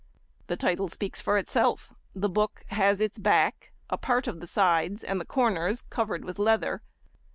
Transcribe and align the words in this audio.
_—The 0.47 0.57
title 0.57 0.89
speaks 0.89 1.21
for 1.21 1.37
itself, 1.37 1.93
the 2.15 2.27
book 2.27 2.63
has 2.69 2.99
its 2.99 3.19
back, 3.19 3.71
a 3.87 3.99
part 3.99 4.25
of 4.27 4.39
the 4.39 4.47
sides, 4.47 5.03
and 5.03 5.21
the 5.21 5.25
corners 5.25 5.83
covered 5.91 6.25
with 6.25 6.39
leather. 6.39 6.81